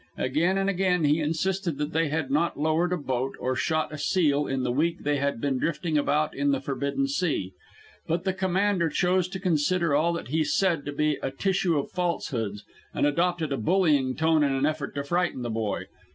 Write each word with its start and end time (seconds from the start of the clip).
Again 0.17 0.57
and 0.57 0.67
again 0.67 1.03
he 1.03 1.19
insisted 1.19 1.77
that 1.77 1.93
they 1.93 2.07
had 2.09 2.31
not 2.31 2.59
lowered 2.59 2.91
a 2.91 2.97
boat 2.97 3.35
or 3.39 3.55
shot 3.55 3.93
a 3.93 3.99
seal 3.99 4.47
in 4.47 4.63
the 4.63 4.71
week 4.71 5.03
they 5.03 5.17
had 5.17 5.39
been 5.39 5.59
drifting 5.59 5.95
about 5.95 6.33
in 6.35 6.49
the 6.49 6.59
forbidden 6.59 7.07
sea; 7.07 7.53
but 8.07 8.23
the 8.23 8.33
commander 8.33 8.89
chose 8.89 9.27
to 9.27 9.39
consider 9.39 9.93
all 9.93 10.11
that 10.13 10.29
he 10.29 10.43
said 10.43 10.87
to 10.87 10.91
be 10.91 11.19
a 11.21 11.29
tissue 11.29 11.77
of 11.77 11.91
falsehoods, 11.91 12.63
and 12.95 13.05
adopted 13.05 13.51
a 13.53 13.57
bullying 13.57 14.15
tone 14.15 14.43
in 14.43 14.53
an 14.53 14.65
effort 14.65 14.95
to 14.95 15.03
frighten 15.03 15.43
the 15.43 15.51
boy. 15.51 15.85